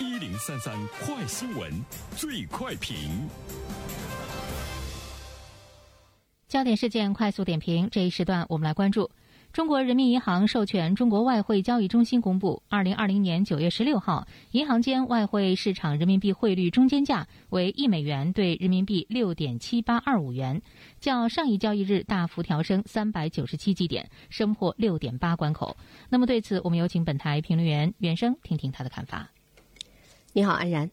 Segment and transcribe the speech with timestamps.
[0.00, 0.74] 一零三三
[1.04, 1.70] 快新闻，
[2.16, 3.28] 最快评。
[6.48, 9.10] 焦点事件快速点评，这一时段我们来关注。
[9.52, 20.62] 中国人民银行授权中国外汇交易中心公布，二零二零年九月十六号，银行间外汇市场人民币汇率中间价为一美元兑人民币六点七八二五元，
[20.98, 25.76] 较上一交易日大幅调升三百九十七基点，升破六点八关口。
[26.08, 29.28] 那么对此，我们有请本台评论员袁生听听他的看法。
[30.32, 30.90] 你好，安然。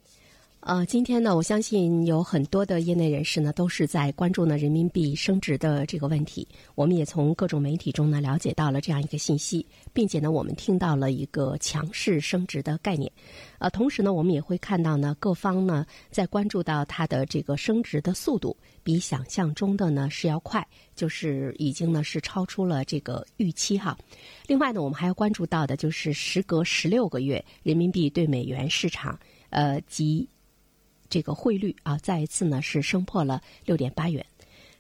[0.61, 6.45] 呃，今天呢，我相信有很多的业内人士呢，都是在关注呢人民币升值的这个问题。
[6.75, 13.09] 我们也从各种媒体中呢了解到了这样一个信息，并且呢，我们听到了一个强势升值的概念。
[13.59, 23.97] 呃，同时呢，我们也会看到呢，各方呢在关注到它的这个升值的速度比想象中的呢是要快，就是已经呢是超出了这个预期哈。
[24.47, 29.17] 另外呢，我们还要关注到的就是时隔十六个月，人民币对美元市场
[29.49, 30.27] 呃及。
[31.09, 34.25] 这个汇率啊，再一次呢是升破了六点八元。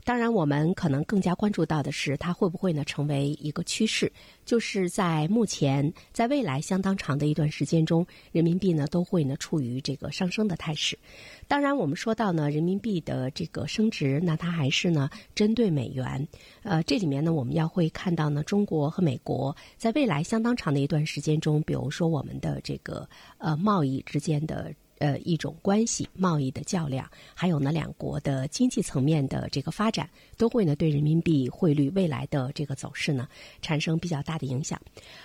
[0.03, 4.09] 当然，我们可能更加关注到的是，它会不会呢成为一个趋势？
[4.45, 10.97] 就是在目前，在未来相当长的一段时间中，人民币呢都会呢处于这个上升的态势。
[11.45, 16.25] 当然，我们说到呢人民币的这个升值，那它还是呢针对美元。
[16.63, 23.05] 呃，这里面呢我们要会看到呢，中国和美国在未来相当长的一段时间中，比如说我们的这个
[23.39, 24.73] 呃贸易之间的。
[24.99, 33.27] 呃，一种关系，贸易的较量，还有呢，两国的经济层面的这个发展，都会呢对人民币汇率未来的这个走势呢
[33.61, 34.81] 产生比较大的影响。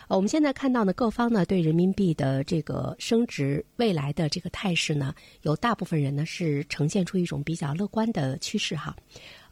[0.08, 8.94] 呃，我们现在看到呢，各方呢对人民币的这个升值未来的这个态势呢，有大部分人呢是呈现出一种比较乐观的趋势哈。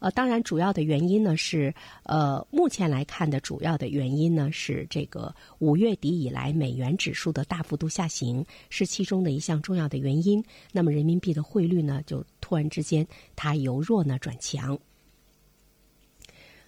[0.01, 1.71] 呃，当然，主要的原因呢是，
[2.01, 10.43] 呃，目前来看的主要的原因呢是这个五月底以来美元指数的大幅度下行是其中的一项重要的原因。
[10.71, 14.79] 那么人民币的汇率呢，就突然之间它由弱呢转强。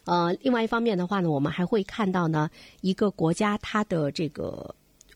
[0.05, 4.75] 呃，另外一方面的话呢，我们还会看到呢，一个国家它的这个。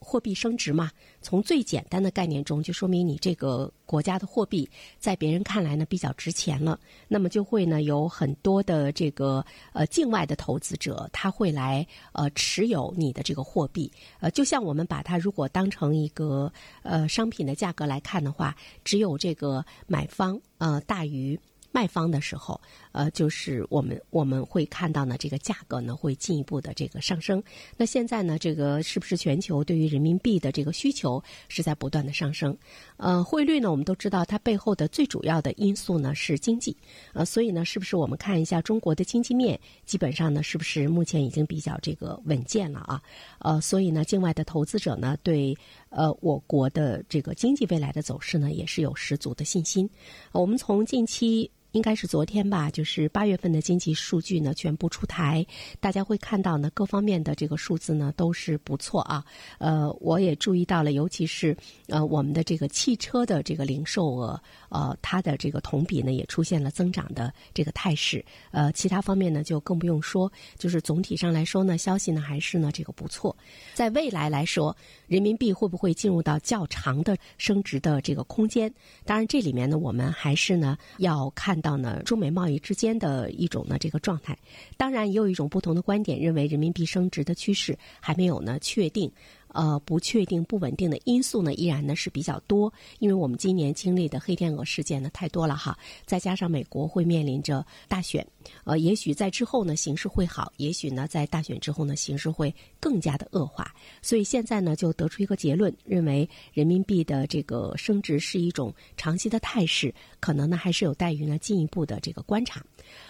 [0.09, 0.89] 货币升值嘛，
[1.21, 6.79] 从最简单的概念中，就说明你这个国家的货币在别人看来呢比较值钱了，
[7.09, 13.91] 那么就会呢有很多的这个呃境外的投资者，他会来呃持有你的这个货币，
[14.21, 16.49] 呃，就像我们把它如果当成一个
[16.83, 21.37] 呃商品的价格来看的话，只有这个买方呃大于。
[21.71, 22.59] 卖方的时候，
[22.91, 27.43] 呃，就是我们我们会看到呢，这个价格呢会进一步的这个上升。
[27.75, 32.57] 那现在呢，这个是不是全球对于人民币的这个需求是在不断的上升？
[32.97, 36.75] 呃，汇率呢，我们都知道它背后的最主要的因素呢是经济，
[37.13, 43.01] 呃，所以呢，是不是我们看一下中国的经济面，基本上呢是不是目前已经比较这个稳健了啊？
[43.39, 45.55] 呃，所以呢，境外的投资者呢对
[45.89, 49.87] 呃我国的这个经济未来的走势呢也是有十足的信心。
[50.31, 51.51] 我们从近期。
[51.77, 55.45] 应该是昨天吧，就是八月份的经济数据呢全部出台，
[55.79, 59.23] 大家会看到呢各方面的这个数字呢都是不错啊。
[59.59, 61.55] 呃，我也注意到了，尤其是
[61.87, 68.25] 呃我们的这个汽车的这个零售额，呃它的这个同比呢也出现了增长的这个态势。
[68.49, 73.37] 呃，其他方面呢就更不用说，就是总体上来说呢，消息呢还是呢这个不错。
[73.75, 78.73] 在未来来说，人民币会不会进入到较长的升值的这个空间？
[79.05, 81.55] 当然，这里面呢我们还是呢要看。
[81.57, 84.37] 到到呢，中美贸易之间的一种呢这个状态，
[84.77, 89.11] 当然也有一种不同的观点，认为人民币升值的趋势还没有呢确定。
[89.57, 92.71] 呃，不确定、不稳定的因素呢，依然呢是比较多。
[92.99, 95.75] 因为我们今年经历的黑天鹅事件呢太多了哈，
[96.05, 98.23] 再加上美国会面临着大选，
[98.65, 103.73] 呃，也许在之后呢形势会好，也许呢在大选之后呢形势会更加的恶化。
[103.99, 112.63] 所以现在呢就得出一个结论，认为人民币的这个升值是一种长期的态势，可能呢还是有待于呢进一步的这个观察。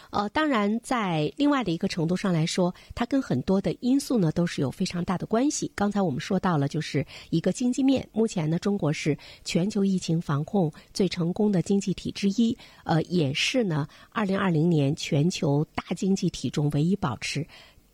[0.09, 5.69] 呃，当然，在另外的一个程度上来说，它跟很多的因素呢都是有非常大的关系。
[5.75, 8.07] 刚才我们说到了，就是一个经济面。
[8.11, 17.45] 目前呢，中国是全球疫情防控最成功的经济体之一，呃，也是呢，二零二零年全球大经济体中唯一保持。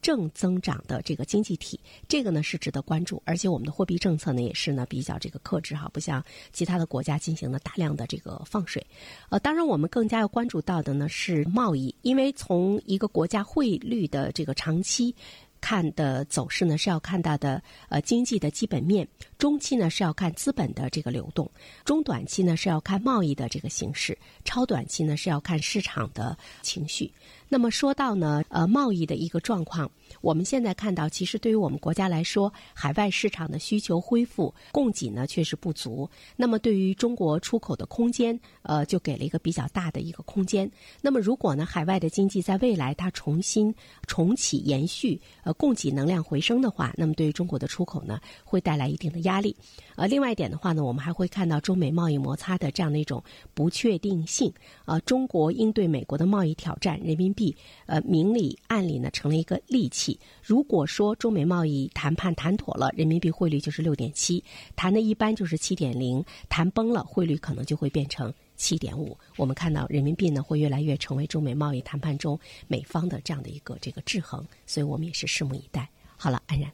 [0.01, 1.79] 正增长的这个经济体，
[2.09, 6.21] 这个呢是值得关注，而且我们的货币政策呢也是呢比较这个克制哈，不像
[6.51, 8.85] 其他的国家进行了大量的这个放水。
[9.29, 15.15] 呃，当然我们更加要关注到的呢是贸易，因为从一个国家汇率的这个长期。
[15.63, 19.05] 看的走势呢，是要看到的呃经济的基本面；
[19.37, 21.47] 中期呢是要看资本的这个流动；
[21.85, 24.13] 中短期呢是要看贸易的这个形势；
[24.43, 27.09] 超短期呢是要看市场的情绪。
[27.47, 29.89] 那么说到呢，呃，贸易的一个状况，
[30.21, 36.09] 我们现在看到，其实对于我们国家来说，海外市场的需求恢复，供给呢确实不足。
[36.35, 40.69] 那么对于中国出口的空间，呃，就给了一个比较大的一个空间。
[40.99, 43.73] 那么如果呢，海外的经济在未来它重新
[44.07, 49.55] 重启、延续，呃，供给能量回升的话，那么对于中国的出口呢，会带来一定的压力。
[49.95, 53.23] 呃，另外一点的话呢，我们还会看到中美贸易摩擦的这样的一种
[53.53, 54.51] 不确定性。
[54.85, 57.55] 呃，中国应对美国的贸易挑战，人民币。
[57.85, 60.19] 呃，明里暗里呢成了一个利器。
[60.41, 64.41] 如果说中美贸易谈判谈妥了，人民币汇率就是六点七；
[64.75, 68.33] 谈的一般就是七点零；谈崩了，汇率可能就会变成
[68.63, 69.17] 七点五。
[69.35, 72.39] 我们看到人民币呢会越来越成为中美贸易谈判中
[72.69, 75.89] 美方的这样的一个这个制衡，所以我们也是拭目以待。
[76.15, 76.71] 好了，安然，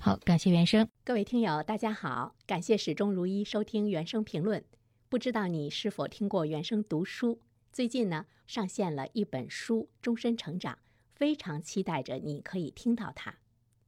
[0.00, 4.64] 好，感谢原生，各位听友，大家好，感谢始终如一收听原声评论。
[5.08, 7.38] 不知道你是否听过原声读书？
[7.72, 10.74] 最近呢，上线了一本书《终身成长》，
[11.14, 13.30] 非常期待着你可以听到它。《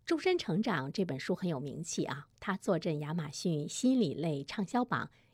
[0.07, 5.11] 终身成长》这本书很有名气啊，它坐镇亚马逊心理类畅销榜